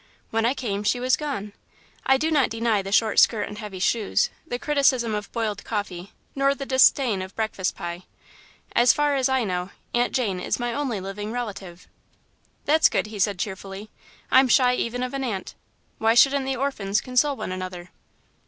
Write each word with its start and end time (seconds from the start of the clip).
When 0.31 0.47
I 0.47 0.55
came, 0.55 0.81
she 0.83 0.99
was 0.99 1.15
gone. 1.15 1.53
I 2.07 2.17
do 2.17 2.31
not 2.31 2.49
deny 2.49 2.81
the 2.81 2.91
short 2.91 3.19
skirt 3.19 3.47
and 3.47 3.59
heavy 3.59 3.77
shoes, 3.77 4.31
the 4.47 4.57
criticism 4.57 5.13
of 5.13 5.31
boiled 5.31 5.63
coffee, 5.63 6.11
nor 6.33 6.55
the 6.55 6.65
disdain 6.65 7.21
of 7.21 7.35
breakfast 7.35 7.75
pie. 7.75 8.05
As 8.75 8.93
far 8.93 9.15
is 9.15 9.29
I 9.29 9.43
know, 9.43 9.69
Aunt 9.93 10.11
Jane 10.15 10.39
is 10.39 10.59
my 10.59 10.73
only 10.73 10.99
living 10.99 11.31
relative." 11.31 11.87
"That's 12.65 12.89
good," 12.89 13.05
he 13.05 13.19
said, 13.19 13.37
cheerfully; 13.37 13.91
"I'm 14.31 14.47
shy 14.47 14.73
even 14.73 15.03
of 15.03 15.13
an 15.13 15.23
aunt. 15.23 15.53
Why 15.99 16.15
shouldn't 16.15 16.47
the 16.47 16.55
orphans 16.55 16.99
console 16.99 17.35
one 17.35 17.51
another?" 17.51 17.91